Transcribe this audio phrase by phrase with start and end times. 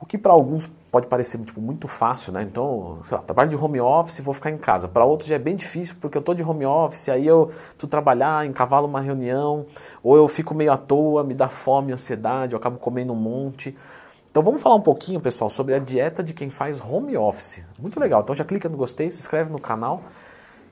[0.00, 2.42] O que para alguns pode parecer tipo, muito fácil, né?
[2.42, 4.88] Então, sei lá, trabalho de home office, vou ficar em casa.
[4.88, 7.86] Para outros já é bem difícil, porque eu tô de home office, aí eu tu
[7.86, 9.66] trabalhar, encavalo uma reunião,
[10.02, 13.76] ou eu fico meio à toa, me dá fome, ansiedade, eu acabo comendo um monte.
[14.30, 17.62] Então vamos falar um pouquinho, pessoal, sobre a dieta de quem faz home office.
[17.78, 18.22] Muito legal.
[18.22, 20.02] Então já clica no gostei, se inscreve no canal.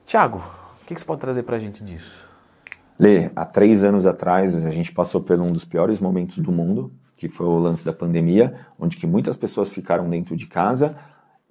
[0.07, 0.41] Tiago,
[0.81, 2.27] o que, que você pode trazer para a gente disso?
[2.97, 6.91] Lê, há três anos atrás a gente passou por um dos piores momentos do mundo,
[7.19, 10.95] que foi o lance da pandemia, onde que muitas pessoas ficaram dentro de casa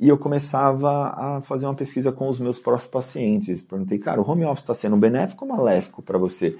[0.00, 3.60] e eu começava a fazer uma pesquisa com os meus próximos pacientes.
[3.60, 6.56] Perguntei, cara, o home office está sendo benéfico ou maléfico para você?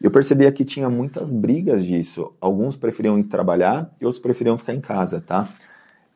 [0.00, 2.32] Eu percebia que tinha muitas brigas disso.
[2.40, 5.48] Alguns preferiam ir trabalhar e outros preferiam ficar em casa, tá?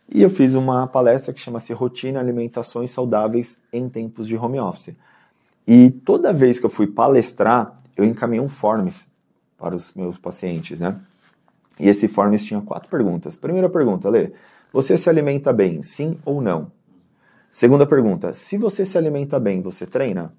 [0.09, 4.95] E eu fiz uma palestra que chama-se Rotina Alimentações Saudáveis em Tempos de Home Office.
[5.67, 9.09] E toda vez que eu fui palestrar, eu encaminhei um forms
[9.59, 11.01] para os meus pacientes, né?
[11.79, 13.37] E esse forms tinha quatro perguntas.
[13.37, 14.33] Primeira pergunta, Lê,
[14.73, 16.71] você se alimenta bem, sim ou não?
[17.51, 20.35] Segunda pergunta, se você se alimenta bem, você treina?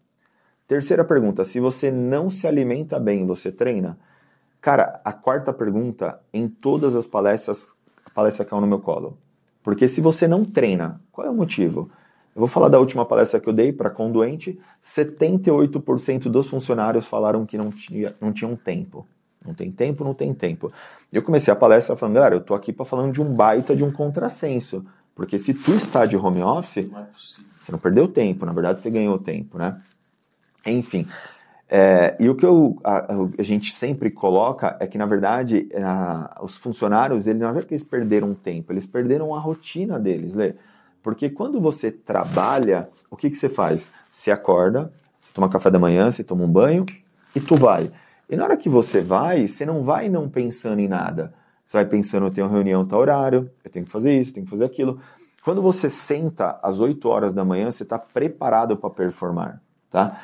[0.68, 3.98] Terceira pergunta, se você não se alimenta bem, você treina?
[4.62, 7.74] Cara, a quarta pergunta, em todas as palestras,
[8.06, 9.18] a palestra caiu no meu colo.
[9.64, 11.90] Porque se você não treina, qual é o motivo?
[12.36, 17.46] Eu vou falar da última palestra que eu dei para Conduente, 78% dos funcionários falaram
[17.46, 19.08] que não, tinha, não tinham tempo.
[19.46, 20.72] Não tem tempo, não tem tempo.
[21.12, 23.84] Eu comecei a palestra falando, galera, eu tô aqui para falando de um baita de
[23.84, 24.86] um contrassenso.
[25.16, 28.82] Porque se tu está de home office, não é você não perdeu tempo, na verdade
[28.82, 29.80] você ganhou tempo, né?
[30.66, 31.08] Enfim.
[31.72, 36.40] É, e o que eu, a, a, gente sempre coloca é que, na verdade, a,
[36.42, 40.56] os funcionários, eles, não é que eles perderam tempo, eles perderam a rotina deles, Lê.
[41.04, 43.92] Porque quando você trabalha, o que, que você faz?
[44.12, 46.86] Você acorda, você toma café da manhã, você toma um banho
[47.36, 47.92] e tu vai.
[48.30, 51.34] E na hora que você vai, você não vai não pensando em nada.
[51.66, 54.46] Você vai pensando, eu tenho reunião tal horário, eu tenho que fazer isso, eu tenho
[54.46, 55.00] que fazer aquilo.
[55.44, 60.20] Quando você senta às 8 horas da manhã, você está preparado para performar, tá?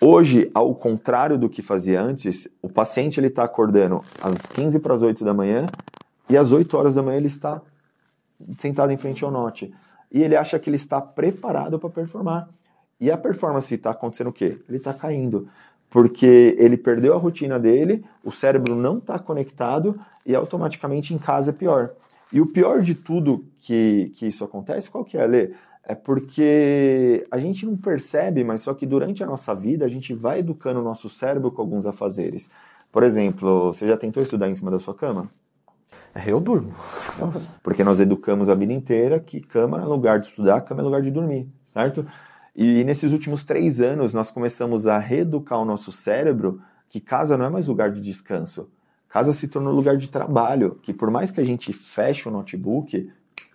[0.00, 4.94] Hoje, ao contrário do que fazia antes, o paciente ele está acordando às 15 para
[4.94, 5.66] as 8 da manhã
[6.28, 7.62] e às 8 horas da manhã ele está
[8.58, 9.72] sentado em frente ao note.
[10.10, 12.48] E ele acha que ele está preparado para performar.
[13.00, 14.60] E a performance está acontecendo o quê?
[14.68, 15.48] Ele está caindo
[15.92, 21.50] porque ele perdeu a rotina dele, o cérebro não está conectado e automaticamente em casa
[21.50, 21.90] é pior.
[22.32, 25.50] E o pior de tudo que, que isso acontece, qual que é, Lê?
[25.84, 30.14] É porque a gente não percebe, mas só que durante a nossa vida a gente
[30.14, 32.48] vai educando o nosso cérebro com alguns afazeres.
[32.90, 35.28] Por exemplo, você já tentou estudar em cima da sua cama?
[36.14, 36.74] É, eu durmo.
[37.62, 41.02] Porque nós educamos a vida inteira que cama é lugar de estudar, cama é lugar
[41.02, 42.06] de dormir, certo?
[42.54, 47.46] E nesses últimos três anos, nós começamos a reeducar o nosso cérebro que casa não
[47.46, 48.68] é mais lugar de descanso.
[49.08, 53.10] Casa se tornou lugar de trabalho, que por mais que a gente feche o notebook,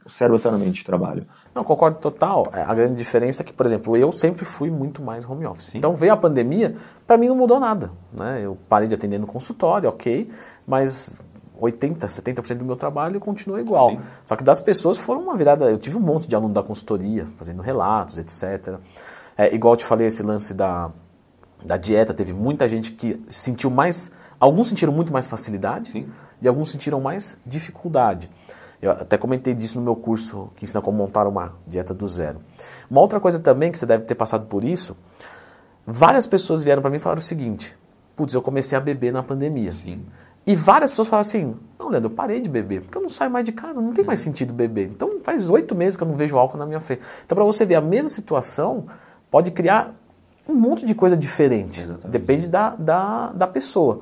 [0.05, 1.27] o cérebro está no ambiente de trabalho.
[1.53, 2.49] Não, concordo total.
[2.53, 5.67] É, a grande diferença é que, por exemplo, eu sempre fui muito mais home office.
[5.67, 5.79] Sim.
[5.79, 7.91] Então veio a pandemia, para mim não mudou nada.
[8.13, 8.41] Né?
[8.43, 10.29] Eu parei de atender no consultório, ok,
[10.65, 11.19] mas
[11.59, 13.91] 80%, 70% do meu trabalho continua igual.
[13.91, 13.99] Sim.
[14.25, 15.65] Só que das pessoas foram uma virada.
[15.65, 18.75] Eu tive um monte de aluno da consultoria, fazendo relatos, etc.
[19.37, 20.91] É, igual eu te falei, esse lance da,
[21.63, 24.11] da dieta, teve muita gente que sentiu mais.
[24.39, 26.09] Alguns sentiram muito mais facilidade Sim.
[26.41, 28.29] e alguns sentiram mais dificuldade.
[28.81, 32.39] Eu até comentei disso no meu curso que ensina como montar uma dieta do zero.
[32.89, 34.95] Uma outra coisa também que você deve ter passado por isso,
[35.85, 37.75] várias pessoas vieram para mim e falaram o seguinte:
[38.15, 39.71] putz, eu comecei a beber na pandemia.
[39.71, 40.03] Sim.
[40.47, 43.29] E várias pessoas falam assim: não, Leandro, eu parei de beber, porque eu não saio
[43.29, 44.87] mais de casa, não tem mais sentido beber.
[44.87, 47.01] Então faz oito meses que eu não vejo álcool na minha frente.
[47.25, 48.87] Então, para você ver, a mesma situação
[49.29, 49.93] pode criar
[50.47, 51.81] um monte de coisa diferente.
[51.81, 52.09] Exatamente.
[52.09, 53.99] Depende da, da, da pessoa.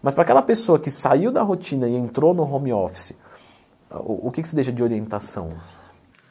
[0.00, 3.18] Mas para aquela pessoa que saiu da rotina e entrou no home office,
[3.90, 5.54] o, o que, que se deixa de orientação?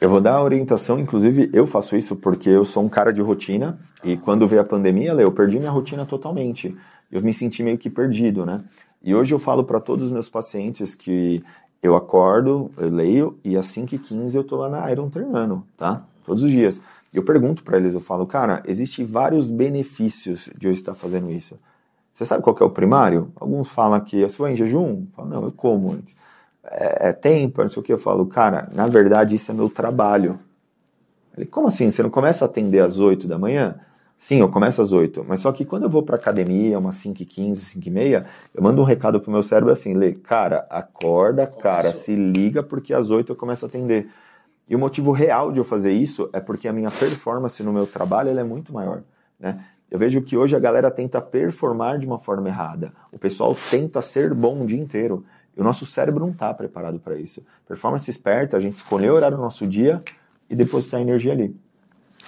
[0.00, 3.20] Eu vou dar a orientação, inclusive eu faço isso porque eu sou um cara de
[3.20, 6.74] rotina e quando veio a pandemia, eu perdi minha rotina totalmente.
[7.10, 8.62] Eu me senti meio que perdido, né?
[9.02, 11.42] E hoje eu falo para todos os meus pacientes que
[11.82, 16.02] eu acordo, eu leio e às 5h15 eu tô lá na Iron treinando, tá?
[16.24, 16.82] Todos os dias.
[17.14, 21.58] Eu pergunto para eles, eu falo, cara, existem vários benefícios de eu estar fazendo isso.
[22.12, 23.30] Você sabe qual é o primário?
[23.36, 24.88] Alguns falam que você vai em jejum?
[24.88, 26.16] Eu falo, não, eu como antes.
[26.64, 27.92] É, é tempo, não sei o que.
[27.92, 30.38] Eu falo, cara, na verdade isso é meu trabalho.
[31.36, 31.90] Ele, como assim?
[31.90, 33.76] Você não começa a atender às 8 da manhã?
[34.18, 37.22] Sim, eu começo às 8, mas só que quando eu vou para academia, umas 5
[37.22, 40.66] h 15, 5 h 30, eu mando um recado pro meu cérebro assim, Lê, cara,
[40.68, 44.08] acorda, cara, se liga, porque às 8 eu começo a atender.
[44.68, 47.86] E o motivo real de eu fazer isso é porque a minha performance no meu
[47.86, 49.02] trabalho é muito maior,
[49.38, 49.64] né?
[49.90, 52.92] Eu vejo que hoje a galera tenta performar de uma forma errada.
[53.10, 55.24] O pessoal tenta ser bom o dia inteiro.
[55.56, 57.42] E o nosso cérebro não está preparado para isso.
[57.66, 60.02] Performance esperta, a gente escolher o horário do nosso dia
[60.50, 61.56] e depositar energia ali.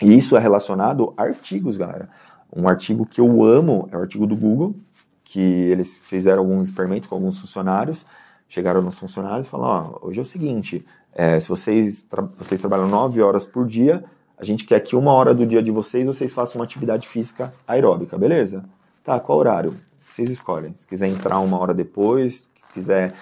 [0.03, 2.09] E isso é relacionado a artigos, galera.
[2.55, 4.75] Um artigo que eu amo é o artigo do Google,
[5.23, 8.05] que eles fizeram alguns experimentos com alguns funcionários,
[8.49, 12.61] chegaram nos funcionários e falaram, ó, hoje é o seguinte, é, se vocês, tra vocês
[12.61, 14.05] trabalham nove horas por dia,
[14.37, 17.53] a gente quer que uma hora do dia de vocês vocês façam uma atividade física
[17.69, 18.65] aeróbica, beleza?
[19.05, 19.75] Tá, qual horário?
[20.01, 20.73] Vocês escolhem.
[20.77, 23.13] Se quiser entrar uma hora depois, se quiser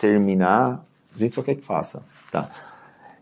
[0.00, 0.84] terminar,
[1.14, 2.48] a gente só quer que faça, tá?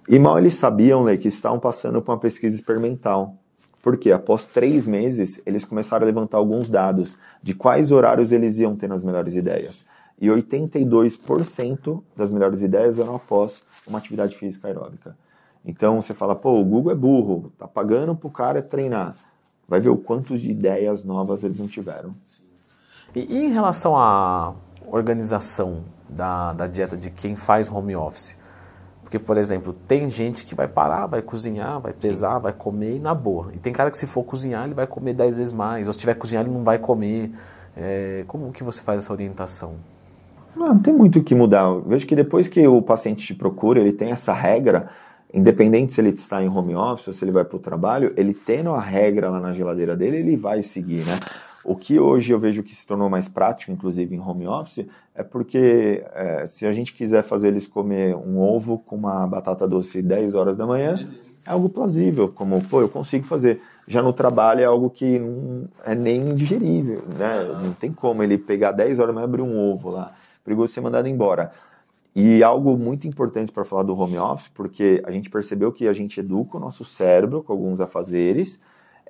[0.09, 3.37] E mal eles sabiam, que estavam passando por uma pesquisa experimental.
[3.83, 8.75] Porque após três meses, eles começaram a levantar alguns dados de quais horários eles iam
[8.75, 9.87] ter nas melhores ideias.
[10.21, 15.17] E 82% das melhores ideias eram após uma atividade física aeróbica.
[15.65, 19.17] Então você fala, pô, o Google é burro, tá pagando pro cara treinar.
[19.69, 22.15] Vai ver o quanto de ideias novas eles não tiveram.
[23.15, 24.55] E, e em relação à
[24.87, 28.39] organização da, da dieta de quem faz home office?
[29.07, 32.43] Porque, por exemplo, tem gente que vai parar, vai cozinhar, vai pesar, Sim.
[32.43, 33.53] vai comer e na boa.
[33.55, 35.87] E tem cara que se for cozinhar, ele vai comer 10 vezes mais.
[35.87, 37.31] Ou se tiver cozinhar, ele não vai comer.
[37.77, 39.77] É, como que você faz essa orientação?
[40.57, 41.67] Não, não tem muito o que mudar.
[41.67, 44.89] Eu vejo que depois que o paciente te procura, ele tem essa regra,
[45.33, 48.35] independente se ele está em home office ou se ele vai para o trabalho, ele
[48.35, 51.17] tendo a regra lá na geladeira dele, ele vai seguir, né?
[51.69, 55.25] O que hoje eu vejo que se tornou mais prático, inclusive em home office, é
[55.25, 60.01] porque é, se a gente quiser fazer eles comer um ovo com uma batata doce
[60.01, 61.09] 10 horas da manhã,
[61.45, 63.61] é algo plausível, como, pô, eu consigo fazer.
[63.89, 67.45] Já no trabalho é algo que não é nem digerível, né?
[67.61, 70.13] Não tem como ele pegar 10 horas da manhã e abrir um ovo lá.
[70.45, 71.51] Perigoso ser mandado embora.
[72.15, 75.93] E algo muito importante para falar do home office, porque a gente percebeu que a
[75.93, 78.61] gente educa o nosso cérebro com alguns afazeres,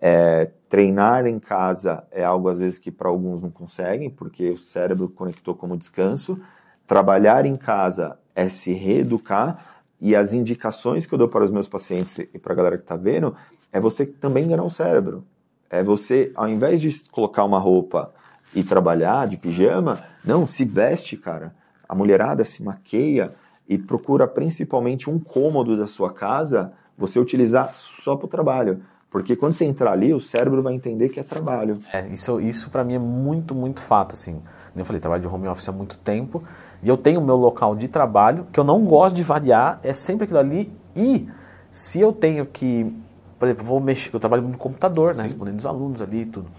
[0.00, 4.56] é, treinar em casa é algo às vezes que para alguns não conseguem, porque o
[4.56, 6.38] cérebro conectou como descanso.
[6.86, 11.68] Trabalhar em casa é se reeducar e as indicações que eu dou para os meus
[11.68, 13.34] pacientes e para a galera que está vendo
[13.72, 15.24] é você também enganar o cérebro.
[15.68, 18.12] É você, ao invés de colocar uma roupa
[18.54, 21.54] e trabalhar de pijama, não, se veste, cara.
[21.88, 23.32] A mulherada se maqueia
[23.68, 28.82] e procura principalmente um cômodo da sua casa você utilizar só para o trabalho.
[29.16, 31.78] Porque quando você entrar ali, o cérebro vai entender que é trabalho.
[31.90, 34.42] É, isso, isso para mim é muito, muito fato, assim.
[34.76, 36.44] Eu falei, trabalho de home office há muito tempo.
[36.82, 39.94] E eu tenho o meu local de trabalho, que eu não gosto de variar, é
[39.94, 40.70] sempre aquilo ali.
[40.94, 41.26] E
[41.70, 42.94] se eu tenho que,
[43.38, 46.50] por exemplo, vou mexer, eu trabalho no computador, né, respondendo os alunos ali e tudo.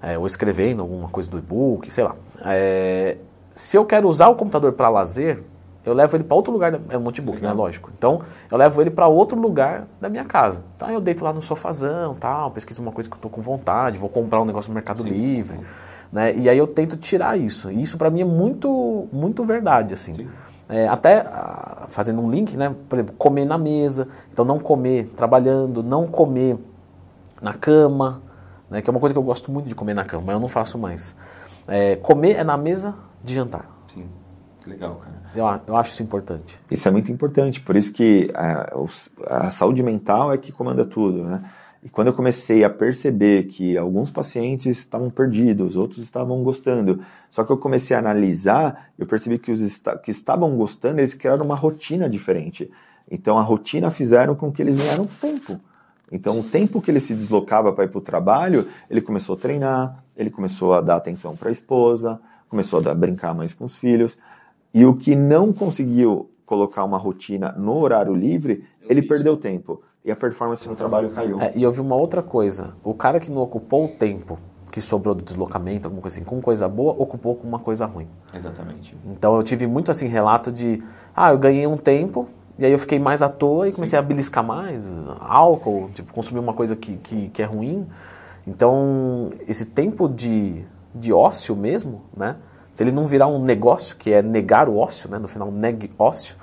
[0.00, 2.14] É, ou escrevendo alguma coisa do e-book, sei lá.
[2.44, 3.16] É,
[3.56, 5.42] se eu quero usar o computador para lazer,
[5.88, 7.50] eu levo ele para outro lugar, é um notebook, né?
[7.50, 7.90] Lógico.
[7.96, 8.20] Então,
[8.50, 10.62] eu levo ele para outro lugar da minha casa.
[10.76, 13.96] Então, eu deito lá no sofazão, tal, pesquiso uma coisa que eu tô com vontade,
[13.96, 15.64] vou comprar um negócio no Mercado sim, Livre, sim.
[16.12, 16.36] né?
[16.36, 17.70] E aí eu tento tirar isso.
[17.70, 20.28] E isso para mim é muito, muito verdade, assim.
[20.68, 22.74] É, até ah, fazendo um link, né?
[22.86, 24.08] Por exemplo, comer na mesa.
[24.30, 26.58] Então, não comer trabalhando, não comer
[27.40, 28.20] na cama,
[28.68, 28.82] né?
[28.82, 30.48] Que é uma coisa que eu gosto muito de comer na cama, mas eu não
[30.48, 31.16] faço mais.
[31.66, 32.94] É, comer é na mesa
[33.24, 33.64] de jantar.
[33.86, 34.06] Sim.
[34.68, 35.18] Legal, cara.
[35.34, 36.58] Eu, eu acho isso importante.
[36.70, 38.70] Isso é muito importante, por isso que a,
[39.26, 41.42] a saúde mental é que comanda tudo, né?
[41.82, 47.00] E quando eu comecei a perceber que alguns pacientes estavam perdidos, outros estavam gostando,
[47.30, 51.44] só que eu comecei a analisar, eu percebi que os que estavam gostando, eles criaram
[51.44, 52.70] uma rotina diferente.
[53.08, 55.60] Então a rotina fizeram com que eles ganharam tempo.
[56.10, 59.38] Então o tempo que ele se deslocava para ir para o trabalho, ele começou a
[59.38, 63.64] treinar, ele começou a dar atenção para a esposa, começou a dar, brincar mais com
[63.64, 64.18] os filhos.
[64.72, 69.82] E o que não conseguiu colocar uma rotina no horário livre, ele perdeu tempo.
[70.04, 71.40] E a performance no trabalho caiu.
[71.40, 72.74] É, e eu vi uma outra coisa.
[72.82, 74.38] O cara que não ocupou o tempo
[74.70, 78.06] que sobrou do deslocamento, alguma coisa assim, com coisa boa, ocupou com uma coisa ruim.
[78.32, 78.96] Exatamente.
[79.06, 80.82] Então eu tive muito assim relato de,
[81.14, 84.04] ah, eu ganhei um tempo, e aí eu fiquei mais à toa e comecei Sim.
[84.04, 84.84] a beliscar mais,
[85.20, 87.86] álcool, tipo, consumir uma coisa que, que, que é ruim.
[88.46, 92.36] Então, esse tempo de, de ócio mesmo, né?
[92.78, 95.18] Se ele não virar um negócio, que é negar o ócio, né?
[95.18, 96.36] no final, negue ócio,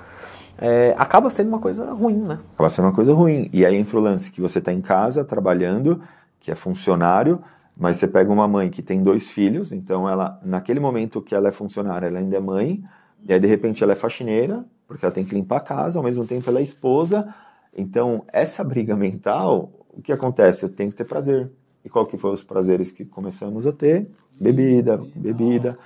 [0.58, 2.38] é, acaba sendo uma coisa ruim, né?
[2.52, 3.48] Acaba sendo uma coisa ruim.
[3.54, 6.02] E aí entra o lance que você está em casa trabalhando,
[6.38, 7.42] que é funcionário,
[7.74, 11.48] mas você pega uma mãe que tem dois filhos, então ela, naquele momento que ela
[11.48, 12.84] é funcionária, ela ainda é mãe,
[13.26, 16.04] e aí de repente ela é faxineira, porque ela tem que limpar a casa, ao
[16.04, 17.34] mesmo tempo ela é esposa.
[17.74, 20.66] Então, essa briga mental, o que acontece?
[20.66, 21.50] Eu tenho que ter prazer.
[21.82, 24.06] E qual que foram os prazeres que começamos a ter?
[24.38, 25.78] Bebida, bebida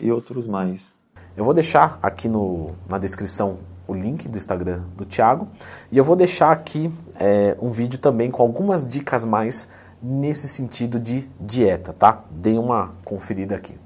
[0.00, 0.94] e outros mais.
[1.36, 5.48] Eu vou deixar aqui no, na descrição o link do Instagram do Thiago
[5.90, 9.68] e eu vou deixar aqui é, um vídeo também com algumas dicas mais
[10.02, 12.24] nesse sentido de dieta, tá?
[12.30, 13.83] Dê uma conferida aqui.